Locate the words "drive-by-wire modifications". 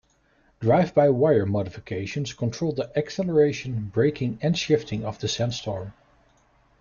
0.61-2.33